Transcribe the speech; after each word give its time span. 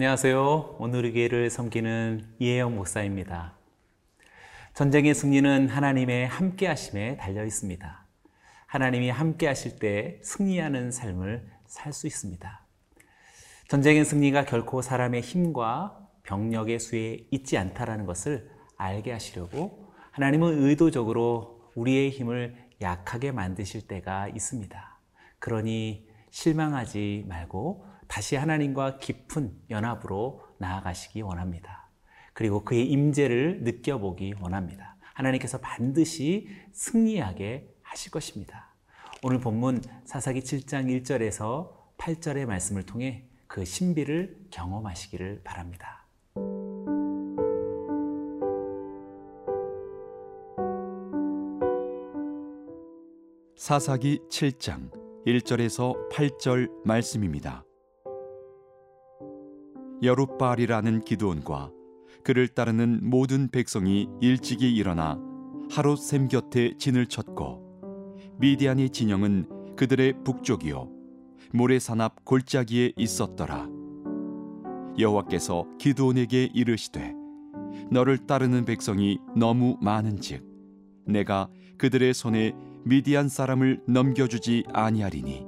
안녕하세요. 0.00 0.76
오늘의 0.78 1.12
교회를 1.12 1.50
섬기는 1.50 2.24
이혜영 2.38 2.74
목사입니다. 2.74 3.52
전쟁의 4.72 5.14
승리는 5.14 5.68
하나님의 5.68 6.26
함께 6.26 6.68
하심에 6.68 7.18
달려 7.18 7.44
있습니다. 7.44 8.06
하나님이 8.64 9.10
함께 9.10 9.46
하실 9.46 9.78
때 9.78 10.18
승리하는 10.22 10.90
삶을 10.90 11.46
살 11.66 11.92
수 11.92 12.06
있습니다. 12.06 12.66
전쟁의 13.68 14.06
승리가 14.06 14.46
결코 14.46 14.80
사람의 14.80 15.20
힘과 15.20 16.08
병력의 16.22 16.78
수에 16.78 17.26
있지 17.30 17.58
않다라는 17.58 18.06
것을 18.06 18.50
알게 18.78 19.12
하시려고 19.12 19.92
하나님은 20.12 20.62
의도적으로 20.62 21.70
우리의 21.74 22.08
힘을 22.08 22.56
약하게 22.80 23.32
만드실 23.32 23.86
때가 23.86 24.28
있습니다. 24.28 24.98
그러니 25.38 26.08
실망하지 26.30 27.26
말고 27.28 27.90
다시 28.10 28.34
하나님과 28.34 28.98
깊은 28.98 29.56
연합으로 29.70 30.42
나아가시기 30.58 31.22
원합니다. 31.22 31.88
그리고 32.32 32.64
그의 32.64 32.90
임재를 32.90 33.62
느껴보기 33.62 34.34
원합니다. 34.40 34.96
하나님께서 35.14 35.58
반드시 35.58 36.48
승리하게 36.72 37.72
하실 37.82 38.10
것입니다. 38.10 38.74
오늘 39.22 39.38
본문 39.38 39.82
사사기 40.04 40.40
7장 40.40 40.86
1절에서 41.04 41.70
8절의 41.98 42.46
말씀을 42.46 42.82
통해 42.82 43.28
그 43.46 43.64
신비를 43.64 44.46
경험하시기를 44.50 45.42
바랍니다. 45.44 46.04
사사기 53.54 54.18
7장 54.28 54.90
1절에서 55.26 56.10
8절 56.10 56.84
말씀입니다. 56.84 57.62
여룻바알이라는 60.02 61.02
기드온과 61.02 61.70
그를 62.24 62.48
따르는 62.48 63.00
모든 63.02 63.48
백성이 63.50 64.08
일찍이 64.20 64.74
일어나 64.74 65.18
하롯샘 65.70 66.28
곁에 66.28 66.74
진을 66.78 67.06
쳤고 67.06 68.08
미디안의 68.38 68.90
진영은 68.90 69.76
그들의 69.76 70.24
북쪽이요 70.24 70.88
모래산 71.52 72.00
앞 72.00 72.24
골짜기에 72.24 72.92
있었더라. 72.96 73.68
여호와께서 74.98 75.66
기드온에게 75.78 76.50
이르시되 76.54 77.14
너를 77.90 78.18
따르는 78.26 78.64
백성이 78.64 79.18
너무 79.36 79.76
많은즉 79.80 80.44
내가 81.06 81.48
그들의 81.78 82.14
손에 82.14 82.52
미디안 82.84 83.28
사람을 83.28 83.82
넘겨주지 83.86 84.64
아니하리니 84.72 85.46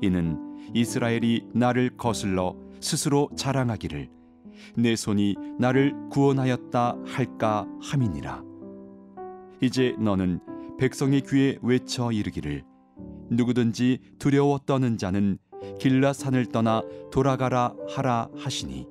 이는 0.00 0.38
이스라엘이 0.74 1.48
나를 1.54 1.90
거슬러 1.96 2.56
스스로 2.82 3.30
자랑하기를 3.36 4.10
내 4.76 4.96
손이 4.96 5.36
나를 5.58 5.94
구원하였다 6.10 6.98
할까 7.06 7.66
함이니라. 7.80 8.42
이제 9.60 9.94
너는 9.98 10.40
백성의 10.78 11.22
귀에 11.22 11.58
외쳐 11.62 12.10
이르기를 12.12 12.64
누구든지 13.30 13.98
두려워 14.18 14.58
떠는 14.58 14.98
자는 14.98 15.38
길라산을 15.78 16.46
떠나 16.46 16.82
돌아가라 17.10 17.74
하라 17.88 18.28
하시니 18.36 18.88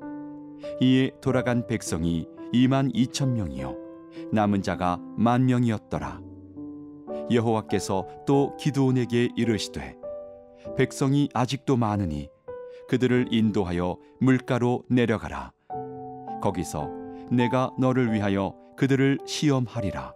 이에 0.80 1.12
돌아간 1.22 1.68
백성이 1.68 2.26
2만 2.54 2.94
2천 2.94 3.32
명이요 3.32 3.76
남은 4.32 4.62
자가 4.62 5.00
만 5.18 5.46
명이었더라. 5.46 6.22
여호와께서 7.32 8.08
또 8.26 8.56
기드온에게 8.58 9.30
이르시되 9.36 9.98
백성이 10.78 11.30
아직도 11.34 11.78
많으니 11.78 12.30
그들을 12.92 13.28
인도하여 13.32 13.96
물가로 14.20 14.84
내려가라. 14.90 15.54
거기서 16.42 16.90
내가 17.32 17.72
너를 17.80 18.12
위하여 18.12 18.54
그들을 18.76 19.20
시험하리라. 19.26 20.14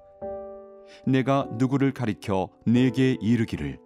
내가 1.07 1.47
누구를 1.53 1.93
가리켜 1.93 2.49
내게 2.65 3.15
이르기를 3.21 3.79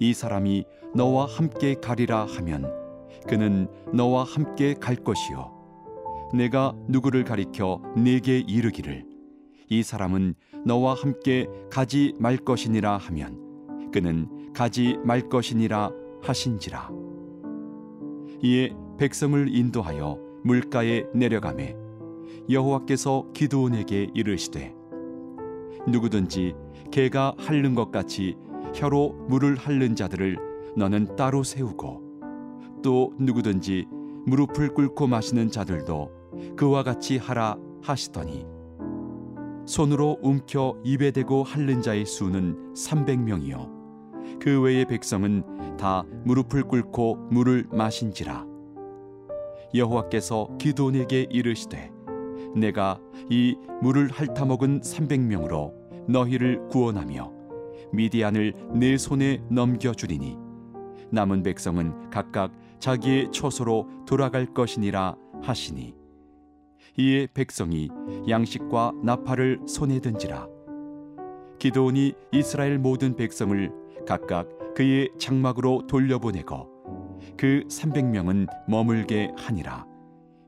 이 0.00 0.12
사람이 0.12 0.64
너와 0.92 1.26
함께 1.26 1.76
가리라 1.76 2.26
하면 2.26 2.74
그는 3.28 3.68
너와 3.94 4.24
함께 4.24 4.74
갈 4.74 4.96
것이요. 4.96 5.52
내가 6.34 6.74
누구를 6.88 7.22
가리켜 7.22 7.80
내게 7.96 8.40
이르기를 8.40 9.04
이 9.68 9.84
사람은 9.84 10.34
너와 10.64 10.94
함께 10.94 11.46
가지 11.70 12.12
말 12.18 12.38
것이니라 12.38 12.96
하면 12.96 13.90
그는 13.92 14.52
가지 14.52 14.96
말 15.04 15.28
것이니라 15.28 15.92
하신지라. 16.24 17.05
이에 18.42 18.74
백성을 18.98 19.54
인도하여 19.54 20.18
물가에 20.44 21.06
내려가매 21.14 21.76
여호와께서 22.48 23.26
기드온에게 23.32 24.10
이르시되 24.14 24.74
누구든지 25.88 26.54
개가 26.90 27.34
핥는 27.38 27.74
것 27.74 27.90
같이 27.90 28.36
혀로 28.74 29.12
물을 29.28 29.56
핥는 29.56 29.96
자들을 29.96 30.36
너는 30.76 31.16
따로 31.16 31.42
세우고 31.42 32.02
또 32.82 33.12
누구든지 33.18 33.86
무릎을 34.26 34.74
꿇고 34.74 35.06
마시는 35.06 35.50
자들도 35.50 36.56
그와 36.56 36.82
같이 36.82 37.18
하라 37.18 37.56
하시더니 37.82 38.46
손으로 39.66 40.18
움켜 40.22 40.76
입에 40.84 41.10
대고 41.10 41.42
핥는 41.42 41.82
자의 41.82 42.04
수는 42.04 42.74
300명이요 42.74 43.75
그 44.40 44.60
외의 44.60 44.84
백성은 44.84 45.76
다 45.76 46.04
무릎을 46.24 46.64
꿇고 46.64 47.28
물을 47.30 47.66
마신지라. 47.70 48.46
여호와께서 49.74 50.56
기도온에게 50.58 51.26
이르시되 51.30 51.90
내가 52.54 52.98
이 53.28 53.56
물을 53.82 54.08
핥아먹은 54.08 54.80
300명으로 54.80 55.72
너희를 56.08 56.68
구원하며 56.68 57.32
미디안을 57.92 58.54
내 58.74 58.96
손에 58.96 59.42
넘겨주리니 59.50 60.38
남은 61.10 61.42
백성은 61.42 62.10
각각 62.10 62.52
자기의 62.78 63.30
처소로 63.32 63.88
돌아갈 64.06 64.46
것이니라 64.46 65.16
하시니. 65.42 65.94
이에 66.98 67.28
백성이 67.32 67.88
양식과 68.28 68.92
나팔을 69.02 69.60
손에 69.66 70.00
든지라. 70.00 70.48
기도온이 71.58 72.14
이스라엘 72.32 72.78
모든 72.78 73.16
백성을 73.16 73.70
각각 74.06 74.48
그의 74.74 75.10
장막으로 75.18 75.86
돌려보내고 75.86 77.18
그 77.36 77.64
300명은 77.68 78.46
머물게 78.68 79.32
하니라 79.36 79.86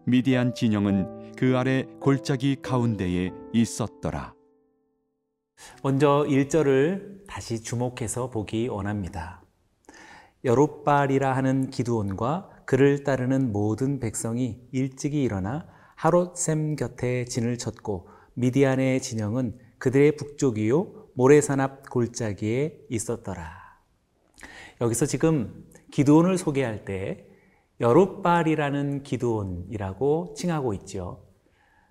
미디안 0.07 0.55
진영은 0.55 1.33
그 1.37 1.57
아래 1.57 1.85
골짜기 2.01 2.57
가운데에 2.63 3.31
있었더라 3.53 4.39
먼저 5.83 6.25
1절을 6.29 7.27
다시 7.27 7.63
주목해서 7.63 8.31
보기 8.31 8.69
원합니다. 8.69 9.43
여롯발이라 10.45 11.35
하는 11.35 11.71
기두온과 11.71 12.51
그를 12.65 13.03
따르는 13.03 13.53
모든 13.53 13.99
백성이 13.99 14.61
일찍이 14.73 15.23
일어나 15.23 15.67
하롯샘 15.97 16.77
곁에 16.77 17.25
진을 17.25 17.59
쳤고 17.59 18.09
미디안의 18.35 19.03
진영은 19.03 19.59
그들의 19.79 20.17
북쪽이요 20.17 20.98
모래산 21.19 21.59
앞 21.59 21.91
골짜기에 21.91 22.79
있었더라. 22.91 23.51
여기서 24.81 25.05
지금 25.05 25.67
기드온을 25.91 26.39
소개할 26.39 26.85
때 26.85 27.27
여롯발이라는 27.81 29.03
기드온이라고 29.03 30.35
칭하고 30.37 30.75
있죠. 30.75 31.25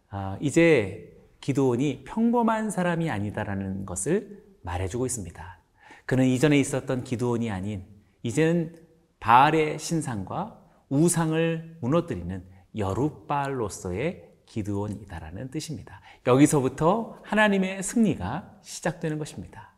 아, 0.07 0.37
이제 0.39 1.13
기드온이 1.41 2.05
평범한 2.05 2.69
사람이 2.69 3.09
아니다라는 3.09 3.85
것을 3.85 4.45
말해주고 4.61 5.05
있습니다. 5.05 5.59
그는 6.05 6.25
이전에 6.25 6.57
있었던 6.57 7.03
기드온이 7.03 7.51
아닌 7.51 7.83
이제는 8.23 8.77
바알의 9.19 9.77
신상과 9.77 10.57
우상을 10.87 11.79
무너뜨리는 11.81 12.45
여룻발로서의 12.77 14.26
기드온이다라는 14.47 15.51
뜻입니다. 15.51 16.01
여기서부터 16.25 17.19
하나님의 17.23 17.83
승리가 17.83 18.59
시작되는 18.63 19.19
것입니다. 19.19 19.75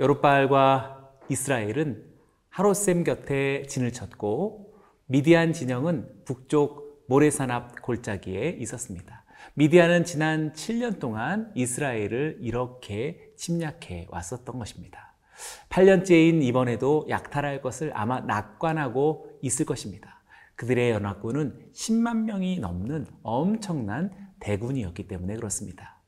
여룻발과 0.00 1.10
이스라엘은 1.28 2.04
하롯샘 2.48 3.04
곁에 3.04 3.62
진을 3.68 3.92
쳤고 3.92 4.74
미디안 5.06 5.52
진영은 5.52 6.24
북쪽 6.24 7.04
모래산 7.08 7.50
앞 7.50 7.82
골짜기에 7.82 8.56
있었습니다. 8.60 9.24
미디안은 9.54 10.04
지난 10.04 10.52
7년 10.52 10.98
동안 10.98 11.50
이스라엘을 11.54 12.38
이렇게 12.40 13.32
침략해 13.36 14.06
왔었던 14.08 14.58
것입니다. 14.58 15.14
8년째인 15.68 16.42
이번에도 16.42 17.04
약탈할 17.08 17.60
것을 17.60 17.90
아마 17.94 18.20
낙관하고 18.20 19.38
있을 19.42 19.66
것입니다. 19.66 20.21
그들의 20.56 20.90
연합군은 20.90 21.70
10만 21.72 22.24
명이 22.24 22.58
넘는 22.60 23.06
엄청난 23.22 24.10
대군이었기 24.40 25.08
때문에 25.08 25.36
그렇습니다. 25.36 26.00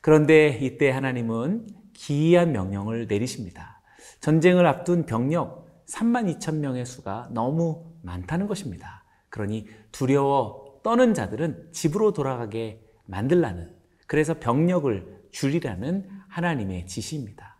그런데 0.00 0.58
이때 0.60 0.90
하나님은 0.90 1.66
기이한 1.92 2.52
명령을 2.52 3.06
내리십니다. 3.06 3.82
전쟁을 4.20 4.66
앞둔 4.66 5.06
병력 5.06 5.84
3만 5.86 6.38
2천 6.38 6.56
명의 6.56 6.86
수가 6.86 7.28
너무 7.32 7.84
많다는 8.02 8.46
것입니다. 8.46 9.04
그러니 9.28 9.66
두려워 9.92 10.80
떠는 10.82 11.14
자들은 11.14 11.68
집으로 11.72 12.12
돌아가게 12.12 12.82
만들라는 13.06 13.74
그래서 14.06 14.34
병력을 14.38 15.20
줄이라는 15.30 16.08
하나님의 16.28 16.86
지시입니다. 16.86 17.56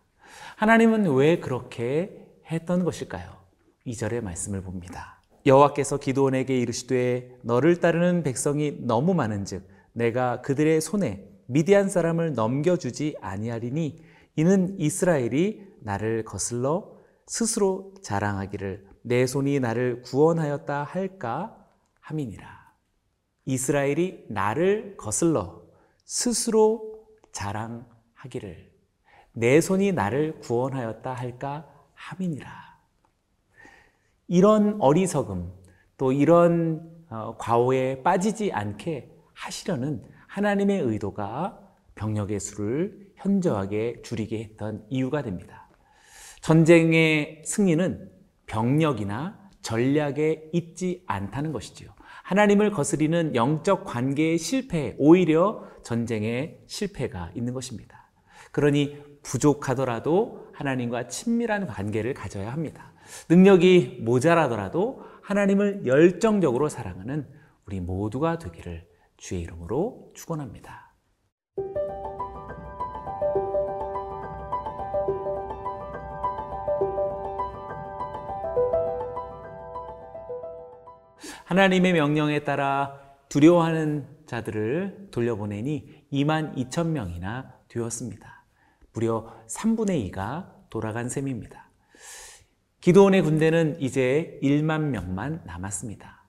하나님은 0.55 1.13
왜 1.15 1.39
그렇게 1.39 2.25
했던 2.49 2.83
것일까요? 2.83 3.37
2절의 3.85 4.21
말씀을 4.21 4.61
봅니다. 4.61 5.20
여호와께서 5.45 5.97
기도원에게 5.97 6.57
이르시되 6.57 7.37
너를 7.41 7.79
따르는 7.79 8.23
백성이 8.23 8.77
너무 8.79 9.13
많은즉 9.13 9.67
내가 9.93 10.41
그들의 10.41 10.79
손에 10.81 11.27
미디안 11.47 11.89
사람을 11.89 12.33
넘겨주지 12.33 13.17
아니하리니 13.19 14.03
이는 14.35 14.79
이스라엘이 14.79 15.67
나를 15.81 16.23
거슬러 16.23 16.91
스스로 17.25 17.93
자랑하기를 18.01 18.87
내 19.03 19.25
손이 19.25 19.59
나를 19.59 20.01
구원하였다 20.03 20.83
할까 20.83 21.57
함이니라. 21.99 22.61
이스라엘이 23.45 24.25
나를 24.29 24.95
거슬러 24.97 25.61
스스로 26.05 27.07
자랑하기를 27.31 28.71
내 29.33 29.61
손이 29.61 29.93
나를 29.93 30.39
구원하였다 30.39 31.13
할까 31.13 31.67
함이니라. 31.93 32.70
이런 34.31 34.77
어리석음 34.79 35.51
또 35.97 36.13
이런 36.13 36.89
어, 37.09 37.35
과오에 37.37 38.01
빠지지 38.01 38.53
않게 38.53 39.11
하시려는 39.33 40.03
하나님의 40.27 40.79
의도가 40.79 41.59
병력의 41.95 42.39
수를 42.39 43.11
현저하게 43.17 44.01
줄이게 44.03 44.39
했던 44.39 44.85
이유가 44.89 45.21
됩니다. 45.21 45.67
전쟁의 46.39 47.41
승리는 47.43 48.09
병력이나 48.45 49.37
전략에 49.61 50.49
있지 50.53 51.03
않다는 51.07 51.51
것이지요. 51.51 51.89
하나님을 52.23 52.71
거스리는 52.71 53.35
영적 53.35 53.83
관계의 53.83 54.37
실패, 54.37 54.95
오히려 54.97 55.67
전쟁의 55.83 56.61
실패가 56.67 57.31
있는 57.35 57.53
것입니다. 57.53 58.09
그러니 58.53 58.97
부족하더라도 59.23 60.47
하나님과 60.53 61.09
친밀한 61.09 61.67
관계를 61.67 62.13
가져야 62.13 62.53
합니다. 62.53 62.90
능력이 63.29 63.99
모자라더라도 64.01 65.03
하나님을 65.21 65.85
열정적으로 65.85 66.69
사랑하는 66.69 67.27
우리 67.65 67.79
모두가 67.79 68.37
되기를 68.37 68.87
주의 69.17 69.41
이름으로 69.41 70.11
축원합니다. 70.13 70.91
하나님의 81.45 81.93
명령에 81.93 82.45
따라 82.45 82.97
두려워하는 83.27 84.07
자들을 84.25 85.09
돌려보내니 85.11 86.05
2만 86.11 86.55
2천 86.55 86.87
명이나 86.87 87.53
되었습니다. 87.67 88.45
무려 88.93 89.33
3분의 89.47 90.11
2가 90.11 90.47
돌아간 90.69 91.09
셈입니다. 91.09 91.70
기도원의 92.81 93.21
군대는 93.21 93.79
이제 93.79 94.39
1만 94.41 94.85
명만 94.89 95.41
남았습니다. 95.45 96.21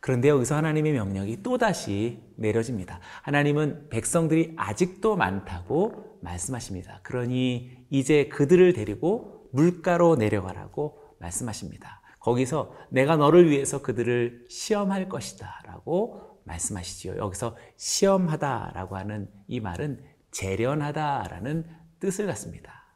그런데 0.00 0.28
여기서 0.28 0.54
하나님의 0.54 0.92
명령이 0.92 1.42
또다시 1.42 2.22
내려집니다. 2.36 3.00
하나님은 3.22 3.88
백성들이 3.88 4.54
아직도 4.56 5.16
많다고 5.16 6.20
말씀하십니다. 6.22 7.00
그러니 7.02 7.86
이제 7.90 8.28
그들을 8.28 8.72
데리고 8.72 9.48
물가로 9.52 10.14
내려가라고 10.14 11.16
말씀하십니다. 11.18 12.02
거기서 12.20 12.72
내가 12.90 13.16
너를 13.16 13.50
위해서 13.50 13.82
그들을 13.82 14.46
시험할 14.48 15.08
것이다 15.08 15.62
라고 15.64 16.40
말씀하시지요. 16.44 17.16
여기서 17.16 17.56
시험하다 17.76 18.72
라고 18.74 18.96
하는 18.96 19.28
이 19.48 19.58
말은 19.58 20.04
재련하다 20.30 21.28
라는 21.30 21.66
뜻을 21.98 22.26
갖습니다. 22.26 22.87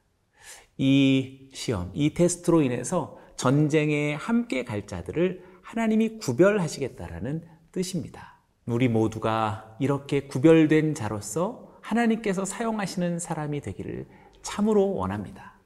이 0.79 1.49
시험, 1.53 1.91
이 1.95 2.15
테스트로 2.15 2.63
인해서 2.63 3.19
전쟁에 3.37 4.15
함께 4.15 4.65
갈 4.65 4.87
자들을 4.87 5.45
하나님이 5.63 6.19
구별하시겠다라는 6.19 7.43
뜻입니다. 7.73 8.41
우리 8.67 8.89
모두가 8.89 9.77
이렇게 9.81 10.23
구별된 10.23 10.95
자로서 10.95 11.73
하나님께서 11.81 12.45
사용하시는 12.45 13.19
사람이 13.19 13.61
되기를 13.61 14.07
참으로 14.43 14.95
원합니다. 14.95 15.59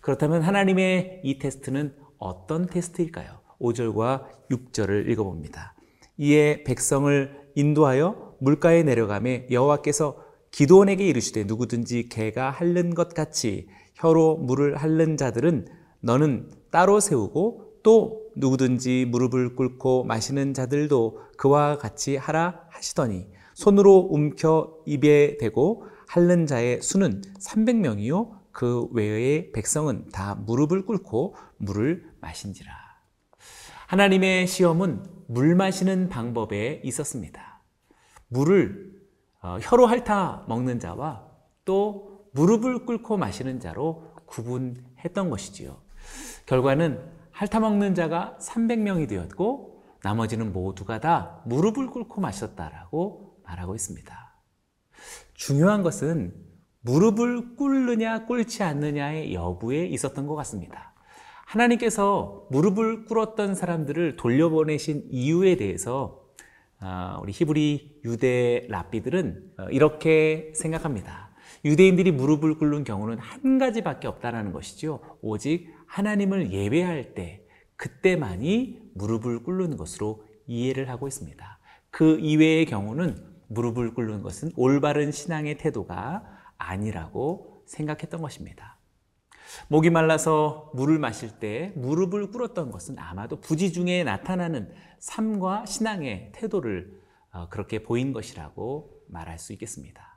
그렇다면 0.00 0.42
하나님의 0.42 1.20
이 1.24 1.38
테스트는 1.38 1.94
어떤 2.18 2.66
테스트일까요? 2.66 3.40
5절과 3.60 4.26
6절을 4.50 5.08
읽어봅니다. 5.10 5.74
이에 6.16 6.64
백성을 6.64 7.50
인도하여 7.54 8.36
물가에 8.40 8.82
내려가매 8.82 9.48
여호와께서 9.50 10.24
기도원에게 10.50 11.06
이르시되 11.06 11.44
누구든지 11.44 12.08
개가 12.08 12.50
핥는 12.50 12.94
것 12.94 13.14
같이 13.14 13.68
혀로 13.98 14.36
물을 14.38 14.76
핥는 14.76 15.16
자들은 15.16 15.66
너는 16.00 16.50
따로 16.70 17.00
세우고 17.00 17.80
또 17.82 18.22
누구든지 18.36 19.06
무릎을 19.10 19.56
꿇고 19.56 20.04
마시는 20.04 20.54
자들도 20.54 21.20
그와 21.36 21.78
같이 21.78 22.16
하라 22.16 22.62
하시더니 22.70 23.28
손으로 23.54 24.08
움켜 24.10 24.76
입에 24.86 25.36
대고 25.38 25.84
핥는 26.08 26.46
자의 26.46 26.80
수는 26.80 27.22
300명이요 27.40 28.38
그 28.52 28.88
외의 28.92 29.52
백성은 29.52 30.08
다 30.10 30.34
무릎을 30.34 30.86
꿇고 30.86 31.34
물을 31.58 32.04
마신지라. 32.20 32.72
하나님의 33.88 34.46
시험은 34.46 35.04
물 35.28 35.54
마시는 35.54 36.08
방법에 36.08 36.80
있었습니다. 36.84 37.62
물을 38.28 38.92
어, 39.42 39.58
혀로 39.60 39.86
핥아 39.86 40.44
먹는 40.48 40.78
자와 40.78 41.26
또 41.64 42.07
무릎을 42.32 42.86
꿇고 42.86 43.16
마시는 43.16 43.60
자로 43.60 44.12
구분했던 44.26 45.30
것이지요. 45.30 45.76
결과는 46.46 47.00
핥아 47.32 47.60
먹는 47.60 47.94
자가 47.94 48.36
300명이 48.40 49.08
되었고 49.08 49.84
나머지는 50.02 50.52
모두가 50.52 51.00
다 51.00 51.42
무릎을 51.46 51.88
꿇고 51.88 52.20
마셨다라고 52.20 53.40
말하고 53.44 53.74
있습니다. 53.74 54.34
중요한 55.34 55.82
것은 55.82 56.34
무릎을 56.80 57.56
꿇느냐 57.56 58.26
꿇지 58.26 58.62
않느냐의 58.62 59.34
여부에 59.34 59.86
있었던 59.86 60.26
것 60.26 60.34
같습니다. 60.36 60.94
하나님께서 61.46 62.46
무릎을 62.50 63.06
꿇었던 63.06 63.54
사람들을 63.54 64.16
돌려보내신 64.16 65.08
이유에 65.10 65.56
대해서 65.56 66.24
아, 66.80 67.18
우리 67.22 67.32
히브리 67.32 68.02
유대 68.04 68.66
랍비들은 68.68 69.52
어, 69.58 69.64
이렇게 69.70 70.52
생각합니다. 70.54 71.27
유대인들이 71.64 72.12
무릎을 72.12 72.58
꿇는 72.58 72.84
경우는 72.84 73.18
한 73.18 73.58
가지밖에 73.58 74.06
없다는 74.08 74.52
것이죠. 74.52 75.00
오직 75.20 75.74
하나님을 75.86 76.52
예배할 76.52 77.14
때 77.14 77.44
그때만이 77.76 78.90
무릎을 78.94 79.42
꿇는 79.42 79.76
것으로 79.76 80.24
이해를 80.46 80.88
하고 80.88 81.06
있습니다. 81.08 81.58
그 81.90 82.18
이외의 82.20 82.66
경우는 82.66 83.16
무릎을 83.48 83.94
꿇는 83.94 84.22
것은 84.22 84.50
올바른 84.56 85.10
신앙의 85.10 85.58
태도가 85.58 86.24
아니라고 86.58 87.62
생각했던 87.66 88.20
것입니다. 88.20 88.78
목이 89.68 89.90
말라서 89.90 90.70
물을 90.74 90.98
마실 90.98 91.38
때 91.38 91.72
무릎을 91.76 92.30
꿇었던 92.30 92.70
것은 92.70 92.98
아마도 92.98 93.40
부지 93.40 93.72
중에 93.72 94.04
나타나는 94.04 94.70
삶과 94.98 95.66
신앙의 95.66 96.32
태도를 96.34 96.98
어, 97.30 97.48
그렇게 97.48 97.82
보인 97.82 98.12
것이라고 98.12 99.02
말할 99.08 99.38
수 99.38 99.52
있겠습니다. 99.52 100.07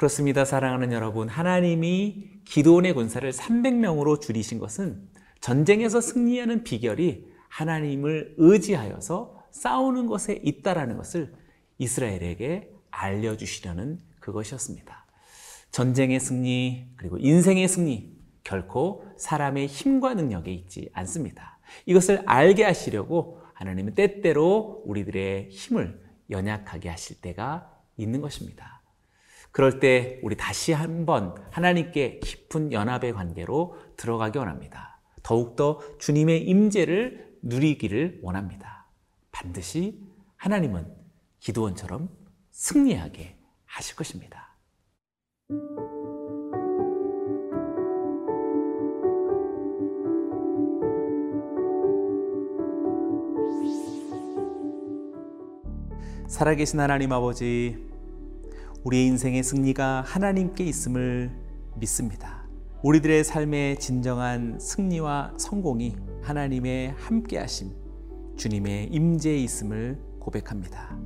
그렇습니다. 0.00 0.46
사랑하는 0.46 0.92
여러분. 0.92 1.28
하나님이 1.28 2.40
기도원의 2.46 2.94
군사를 2.94 3.30
300명으로 3.30 4.18
줄이신 4.18 4.58
것은 4.58 5.06
전쟁에서 5.42 6.00
승리하는 6.00 6.64
비결이 6.64 7.30
하나님을 7.50 8.36
의지하여서 8.38 9.44
싸우는 9.50 10.06
것에 10.06 10.40
있다라는 10.42 10.96
것을 10.96 11.34
이스라엘에게 11.76 12.72
알려주시려는 12.90 13.98
그것이었습니다. 14.20 15.04
전쟁의 15.70 16.18
승리, 16.18 16.86
그리고 16.96 17.18
인생의 17.18 17.68
승리, 17.68 18.16
결코 18.42 19.04
사람의 19.18 19.66
힘과 19.66 20.14
능력에 20.14 20.50
있지 20.50 20.88
않습니다. 20.94 21.58
이것을 21.84 22.22
알게 22.24 22.64
하시려고 22.64 23.42
하나님은 23.52 23.94
때때로 23.94 24.82
우리들의 24.86 25.50
힘을 25.50 26.00
연약하게 26.30 26.88
하실 26.88 27.20
때가 27.20 27.70
있는 27.98 28.22
것입니다. 28.22 28.79
그럴 29.52 29.80
때 29.80 30.20
우리 30.22 30.36
다시 30.36 30.72
한번 30.72 31.34
하나님께 31.50 32.20
깊은 32.20 32.72
연합의 32.72 33.12
관계로 33.12 33.76
들어가기 33.96 34.38
원합니다. 34.38 35.00
더욱더 35.22 35.80
주님의 35.98 36.44
임재를 36.44 37.36
누리기를 37.42 38.20
원합니다. 38.22 38.86
반드시 39.32 40.00
하나님은 40.36 40.94
기도원처럼 41.40 42.08
승리하게 42.50 43.38
하실 43.64 43.96
것입니다. 43.96 44.56
살아계신 56.28 56.78
하나님 56.78 57.12
아버지, 57.12 57.89
우리의 58.84 59.06
인생의 59.08 59.42
승리가 59.42 60.02
하나님께 60.06 60.64
있음을 60.64 61.30
믿습니다. 61.76 62.48
우리들의 62.82 63.24
삶의 63.24 63.78
진정한 63.78 64.58
승리와 64.58 65.34
성공이 65.36 65.96
하나님의 66.22 66.94
함께하심, 66.96 67.72
주님의 68.36 68.86
임재에 68.86 69.36
있음을 69.36 69.98
고백합니다. 70.18 70.98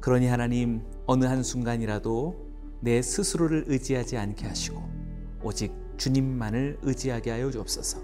그러니 0.00 0.26
하나님 0.26 0.82
어느 1.06 1.24
한 1.24 1.44
순간이라도 1.44 2.34
내 2.80 3.00
스스로를 3.00 3.66
의지하지 3.68 4.16
않게 4.16 4.44
하시고 4.46 4.82
오직 5.44 5.72
주님만을 5.98 6.80
의지하게 6.82 7.30
하여 7.30 7.52
주옵소서. 7.52 8.00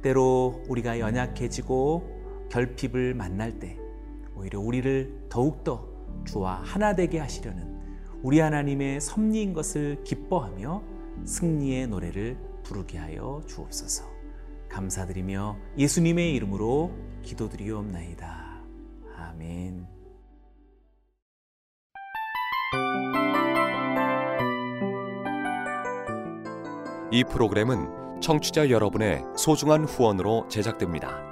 때로 0.00 0.62
우리가 0.68 0.98
연약해지고 0.98 2.48
결핍을 2.50 3.12
만날 3.12 3.58
때 3.58 3.78
오히려 4.34 4.60
우리를 4.60 5.26
더욱더 5.28 5.86
주와 6.24 6.62
하나 6.64 6.94
되게 6.94 7.18
하시려는 7.18 7.71
우리 8.22 8.38
하나님의 8.38 9.00
섭리인 9.00 9.52
것을 9.52 10.02
기뻐하며 10.04 10.82
승리의 11.24 11.88
노래를 11.88 12.38
부르게 12.62 12.98
하여 12.98 13.42
주옵소서. 13.46 14.04
감사드리며 14.68 15.56
예수님의 15.76 16.34
이름으로 16.34 16.92
기도드리옵나이다. 17.22 18.62
아멘. 19.16 19.86
이 27.10 27.24
프로그램은 27.24 28.20
청취자 28.20 28.70
여러분의 28.70 29.22
소중한 29.36 29.84
후원으로 29.84 30.46
제작됩니다. 30.48 31.31